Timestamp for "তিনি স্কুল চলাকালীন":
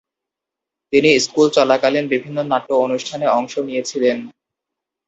0.93-2.05